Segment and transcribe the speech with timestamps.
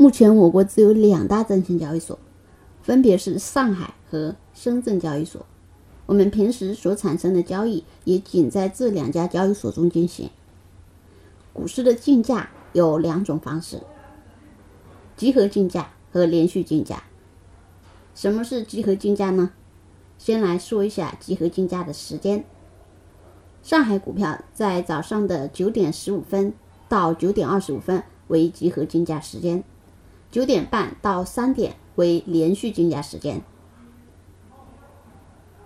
[0.00, 2.16] 目前我国只有两大证券交易所，
[2.82, 5.44] 分别是上海和深圳交易所。
[6.06, 10.30] 我们平时所产生的交易也仅在这两家交易所中进行。
[11.52, 13.80] 股市的竞价有两种方式：
[15.16, 17.02] 集合竞价和连续竞价。
[18.14, 19.50] 什么是集合竞价呢？
[20.16, 22.44] 先来说一下集合竞价的时间。
[23.64, 26.52] 上海股票在早上的九点十五分
[26.88, 29.64] 到九点二十五分为集合竞价时间。
[30.30, 33.40] 九点半到三点为连续竞价时间。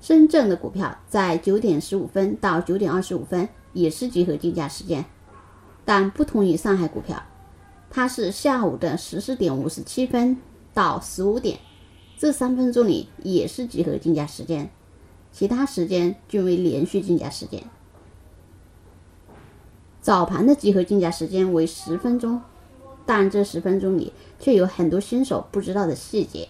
[0.00, 5.04] 深圳的股票在九点十五分到九点二十五分也是集合竞价时间，
[5.84, 7.22] 但不同于上海股票，
[7.90, 10.38] 它是下午的十四点五十七分
[10.72, 11.58] 到十五点，
[12.16, 14.70] 这三分钟里也是集合竞价时间，
[15.32, 17.62] 其他时间均为连续竞价时间。
[20.00, 22.40] 早盘的集合竞价时间为十分钟。
[23.06, 26.48] 但这十分钟里却有很多新手不知道的细节，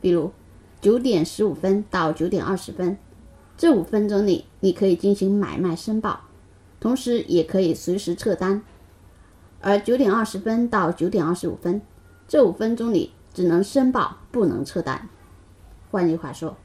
[0.00, 0.32] 比如
[0.80, 2.96] 九点十五分到九点二十分
[3.56, 6.20] 这五分钟里，你可以进行买卖申报，
[6.80, 8.62] 同时也可以随时撤单；
[9.60, 11.82] 而九点二十分到九点二十五分
[12.26, 15.08] 这五分钟里，只能申报不能撤单。
[15.90, 16.56] 换句话说，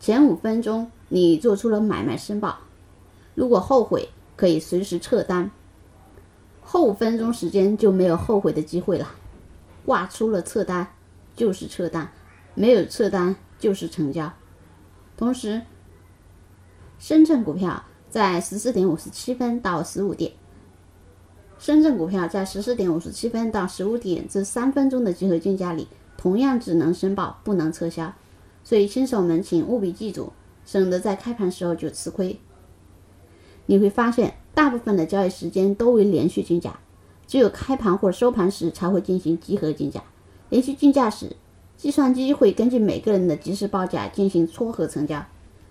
[0.00, 2.58] 前五分钟你做出了买卖申报，
[3.36, 5.52] 如果后悔可以随时撤单。
[6.64, 9.06] 后五分钟时间就没有后悔的机会了，
[9.84, 10.86] 挂出了撤单
[11.36, 12.10] 就是撤单，
[12.54, 14.32] 没有撤单就是成交。
[15.16, 15.60] 同时，
[16.98, 20.32] 深圳股票在十四点五十七分到十五点，
[21.58, 28.14] 深圳股票在十四点五十七分到十五点这三分钟的集合竞价里，同样只能申报不能撤销，
[28.64, 30.32] 所以新手们请务必记住，
[30.64, 32.40] 省得在开盘时候就吃亏。
[33.66, 34.36] 你会发现。
[34.54, 36.78] 大部分的交易时间都为连续竞价，
[37.26, 40.02] 只有开盘或收盘时才会进行集合竞价。
[40.50, 41.34] 连续竞价时，
[41.76, 45.24] 计算机会根据每个人的即时报价进行撮合成交。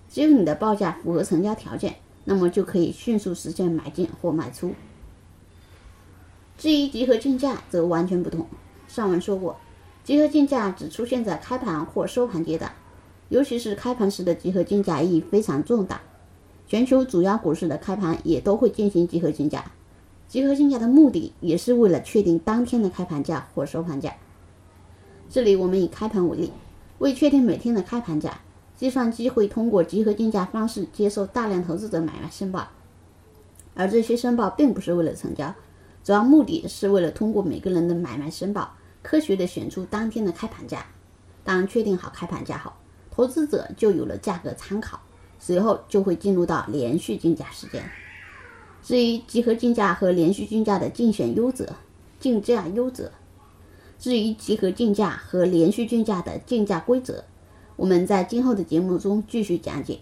[0.09, 4.74] 只有你的报价符合成交条件，那么就可以迅速实现买进或卖出。
[6.58, 8.46] 至于集合竞价则完全不同。
[8.88, 9.56] 上文说过，
[10.03, 12.74] 集合竞价只出现在开盘或收盘阶段，
[13.30, 16.02] 尤其是开盘时的集合竞价意义非常重大。
[16.72, 19.70] 全球主要股市的开盘也都会进行集合竞价，
[20.30, 24.16] 集合竞价的目的也是为了确定当天的开盘价或收盘价。
[25.30, 26.54] 这里我们以开盘为例，
[27.00, 28.40] 为确定每天的开盘价，
[28.78, 32.66] 计算机会通过集合竞价方式接受大量投资者买卖申报，
[33.74, 35.54] 而这些申报并不是为了成交，
[36.06, 38.72] 主要目的是为了通过每个人的买卖申报，
[39.04, 40.86] 科学的选出当天的开盘价。
[41.44, 42.72] 当确定好开盘价后，
[43.14, 44.98] 投资者就有了价格参考。
[45.41, 47.84] 随后就会进入到连续竞价时间。
[48.84, 51.68] 至于集合竞价和连续竞价的竞选优则、
[52.19, 53.12] 竞价优则，
[54.00, 57.24] 至于集合竞价和连续竞价的竞价规则，
[57.75, 60.00] 我们在今后的节目中继续讲解。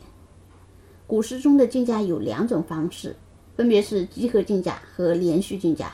[1.07, 3.15] 股市中的竞价有两种方式，
[3.55, 5.93] 分别是集合竞价和连续竞价。